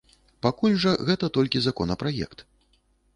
Пакуль 0.45 0.77
жа, 0.83 0.93
гэта 1.09 1.29
толькі 1.37 1.61
законапраект. 1.67 2.45